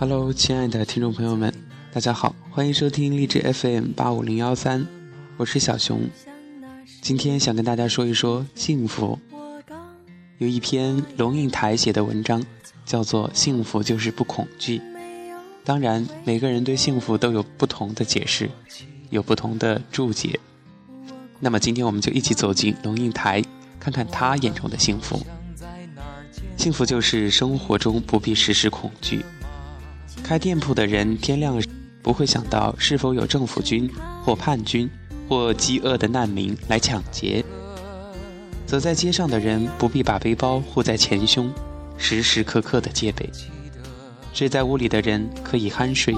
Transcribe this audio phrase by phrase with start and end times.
[0.00, 1.52] Hello，亲爱的听众朋友们，
[1.92, 4.86] 大家好，欢迎收听励志 FM 八五零幺三，
[5.36, 6.08] 我是小熊。
[7.02, 9.18] 今天想跟大家说一说幸福。
[10.38, 12.40] 有一篇龙应台写的文章，
[12.84, 14.78] 叫做《幸福就是不恐惧》。
[15.64, 18.48] 当然，每个人对幸福都有不同的解释，
[19.10, 20.38] 有不同的注解。
[21.40, 23.42] 那么今天我们就一起走进龙应台，
[23.80, 25.20] 看看他眼中的幸福。
[26.56, 29.24] 幸福就是生活中不必时时恐惧。
[30.28, 31.58] 开店铺的人天亮
[32.02, 33.90] 不会想到是否有政府军
[34.22, 34.86] 或叛军
[35.26, 37.42] 或饥饿的难民来抢劫。
[38.66, 41.50] 走在街上的人不必把背包护在前胸，
[41.96, 43.26] 时时刻刻的戒备。
[44.34, 46.14] 睡在屋里的人可以酣睡，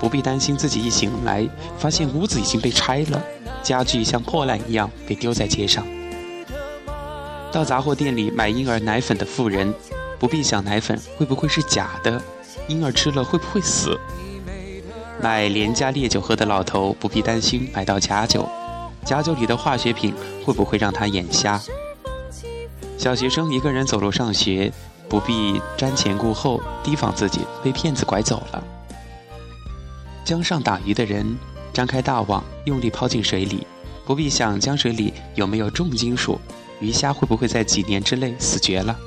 [0.00, 3.22] 不必担心自己一醒来发现屋子已经被拆了，
[3.62, 5.86] 家具像破烂一样被丢在街上。
[7.52, 9.70] 到杂货店里买婴儿奶粉的妇人，
[10.18, 12.22] 不必想奶粉会不会是假的。
[12.68, 13.98] 婴儿吃了会不会死？
[15.20, 18.48] 买廉价烈酒喝的老头不必担心买到假酒，
[19.04, 21.60] 假酒里的化学品会不会让他眼瞎？
[22.98, 24.72] 小学生一个人走路上学，
[25.08, 28.64] 不必瞻前顾后，提防自己被骗子拐走了。
[30.24, 31.36] 江上打鱼的人
[31.72, 33.66] 张开大网，用力抛进水里，
[34.06, 36.40] 不必想江水里有没有重金属，
[36.80, 38.98] 鱼虾会不会在几年之内死绝了。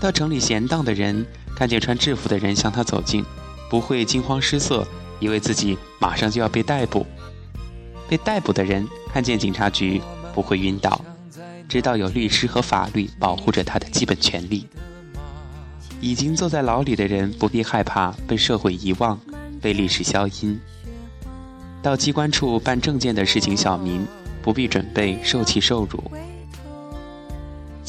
[0.00, 1.26] 到城里闲荡的人。
[1.52, 3.22] 看见穿制服的人向他走近，
[3.68, 4.86] 不会惊慌失色，
[5.18, 7.04] 以为自己马上就要被逮捕。
[8.08, 10.00] 被逮捕的人看见警察局
[10.32, 10.98] 不会晕倒，
[11.68, 14.66] 知道有律师和法律保护着他的基本权利。
[16.00, 19.20] 已经坐在牢里的人不必害怕被社会遗忘，
[19.60, 20.58] 被历史消音。
[21.82, 24.06] 到机关处办证件的市井小民
[24.40, 26.02] 不必准备受气受辱。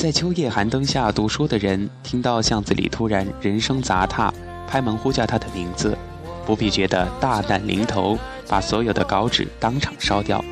[0.01, 4.33] 在秋夜寒灯下读书的人，听到巷子里突然人声杂沓，
[4.67, 5.95] 拍门呼叫他的名字，
[6.43, 8.17] 不必觉得大难临头，
[8.47, 10.43] 把所有的稿纸当场烧掉。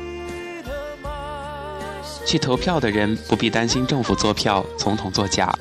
[2.24, 5.52] 去投票的人不必担心政府作票，总统作假。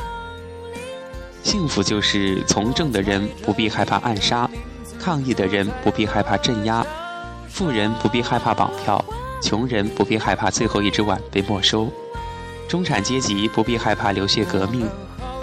[1.41, 4.47] 幸福就是从政的人不必害怕暗杀，
[4.99, 6.85] 抗议的人不必害怕镇压，
[7.47, 9.03] 富人不必害怕绑票，
[9.41, 11.91] 穷人不必害怕最后一只碗被没收。
[12.69, 14.87] 中产阶级不必害怕流血革命，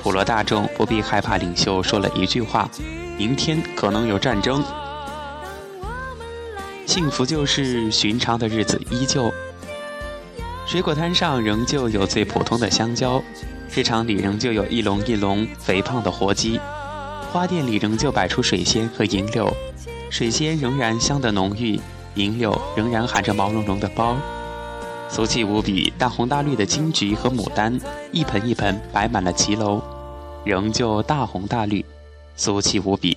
[0.00, 2.70] 普罗大众不必害怕领袖说了一句话
[3.18, 4.62] ：“明天可能有战争。”
[6.86, 9.34] 幸福就是寻常的日子依旧。
[10.66, 13.20] 水果摊上仍旧有最普通的香蕉，
[13.68, 16.60] 市场里仍旧有一笼一笼肥胖的活鸡，
[17.32, 19.52] 花店里仍旧摆出水仙和银柳，
[20.10, 21.80] 水仙仍然香得浓郁，
[22.14, 24.14] 银柳仍然含着毛茸茸的苞。
[25.08, 27.80] 俗气无比、大红大绿的金桔和牡丹，
[28.12, 29.80] 一盆一盆摆满了骑楼，
[30.44, 31.84] 仍旧大红大绿，
[32.34, 33.16] 俗气无比。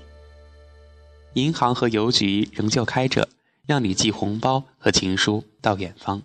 [1.33, 3.27] 银行和邮局仍旧开着，
[3.65, 6.21] 让你寄红包和情书到远方。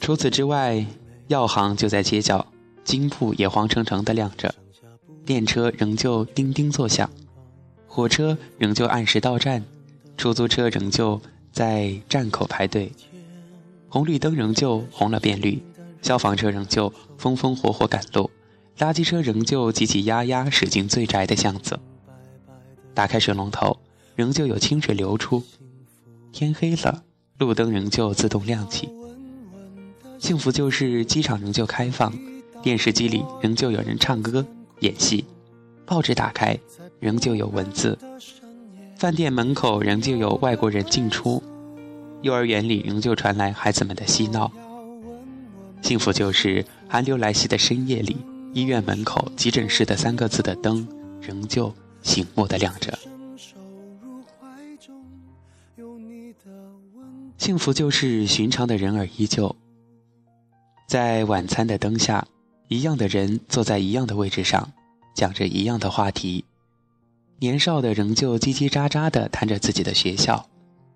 [0.00, 0.86] 除此之外，
[1.28, 2.46] 药行就在街角，
[2.84, 4.54] 金铺也黄澄澄的亮着，
[5.26, 7.10] 电车仍旧叮叮作响。
[7.92, 9.64] 火车仍旧按时到站，
[10.16, 11.20] 出租车仍旧
[11.50, 12.92] 在站口排队，
[13.88, 15.60] 红绿灯仍旧红了变绿，
[16.00, 18.30] 消防车仍旧风风火火赶路，
[18.78, 21.80] 垃圾车仍旧挤挤压压驶进最窄的巷子。
[22.94, 23.76] 打开水龙头，
[24.14, 25.42] 仍旧有清水流出。
[26.30, 27.02] 天黑了，
[27.38, 28.88] 路灯仍旧自动亮起。
[30.20, 32.16] 幸福就是机场仍旧开放，
[32.62, 34.46] 电视机里仍旧有人唱歌
[34.78, 35.24] 演戏。
[35.84, 36.56] 报纸打开，
[37.00, 37.96] 仍旧有文字；
[38.96, 41.42] 饭店门口仍旧有外国人进出；
[42.22, 44.52] 幼儿园里仍旧传来孩子们的嬉闹。
[45.80, 48.16] 幸福就是寒流来袭的深夜里，
[48.52, 50.86] 医院门口急诊室的三个字的灯
[51.20, 52.96] 仍旧醒目的亮着。
[57.38, 59.56] 幸福就是寻常的人儿依旧，
[60.86, 62.26] 在晚餐的灯下，
[62.68, 64.70] 一样的人坐在一样的位置上。
[65.12, 66.44] 讲着一样的话题，
[67.40, 70.46] 年少的仍旧叽叽喳喳地谈着自己的学校，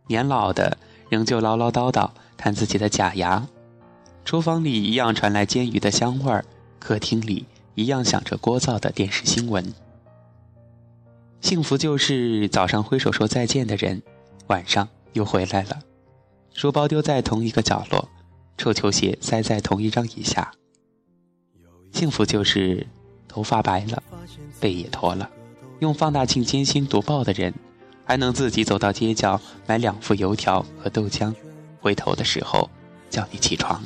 [0.09, 0.77] 年老的
[1.09, 3.49] 仍旧唠唠叨叨谈自己的假牙。
[4.27, 6.45] 厨房里一样传来煎鱼的香味儿，
[6.79, 9.73] 客厅里一样响着聒噪的电视新闻。
[11.41, 14.03] 幸福就是早上挥手说再见的人，
[14.49, 15.79] 晚上又回来了，
[16.53, 18.07] 书包丢在同一个角落，
[18.59, 20.53] 臭球鞋塞在同一张椅下。
[21.91, 22.87] 幸福就是。
[23.27, 24.01] 头发白了，
[24.61, 25.29] 背也驼了，
[25.81, 27.53] 用放大镜艰辛读报的人，
[28.05, 31.35] 还能自己走到街角买两副油条和豆浆，
[31.81, 32.71] 回头的时候
[33.11, 33.83] 叫你起床。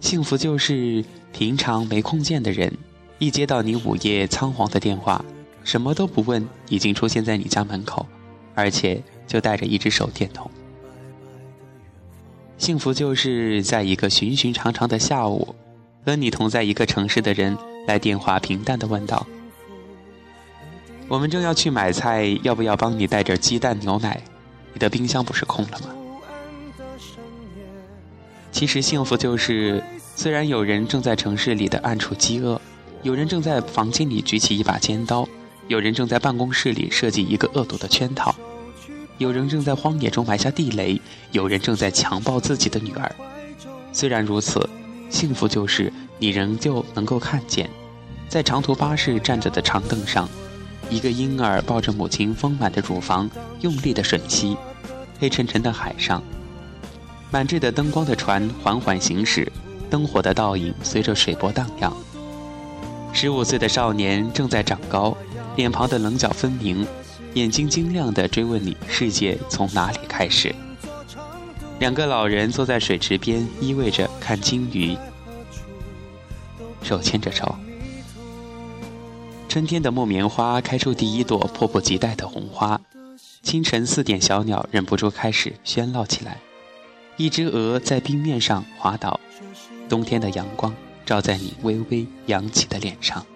[0.00, 2.76] 幸福就是平常没空见的人，
[3.18, 5.24] 一接到你午夜仓皇的电话，
[5.62, 8.04] 什么都不问，已经出现在你家门口，
[8.54, 10.50] 而且就带着一只手电筒。
[12.58, 15.54] 幸福就是在一个寻寻常常的下午，
[16.04, 17.56] 和你同在一个城市的人
[17.86, 19.26] 来电话平淡的问道
[21.12, 24.18] ：“我们正要去买菜，要不要帮你带点鸡蛋牛奶？
[24.72, 25.90] 你的冰箱不是空了吗？”
[28.50, 29.84] 其实幸福就是，
[30.16, 32.58] 虽然有人正在城市里的暗处饥饿，
[33.02, 35.28] 有人正在房间里举起一把尖刀，
[35.68, 38.34] 有人正在办公室里设计一个恶毒的圈套，
[39.18, 40.98] 有人正在荒野中埋下地雷，
[41.30, 43.14] 有人正在强暴自己的女儿。
[43.92, 44.66] 虽然如此，
[45.10, 47.68] 幸福就是你仍旧能够看见，
[48.30, 50.26] 在长途巴士站着的长凳上，
[50.92, 53.28] 一个婴儿抱着母亲丰满的乳房，
[53.62, 54.54] 用力的吮吸，
[55.18, 56.22] 黑沉沉的海上。
[57.30, 59.50] 满缀的灯光的船缓缓行驶，
[59.88, 61.90] 灯火的倒影随着水波荡漾。
[63.14, 65.16] 十五岁的少年正在长高，
[65.56, 66.86] 脸庞的棱角分明，
[67.32, 70.54] 眼睛晶亮地追问你世界从哪里开始。
[71.78, 74.94] 两个老人坐在水池边依偎着看鲸鱼，
[76.82, 77.56] 手牵着手。
[79.52, 82.80] 春天的木棉花开出第一朵迫不及待的红花，
[83.42, 86.40] 清晨四点，小鸟忍不住开始喧闹起来。
[87.18, 89.20] 一只鹅在冰面上滑倒，
[89.90, 93.26] 冬天的阳光照在你微微扬起的脸上。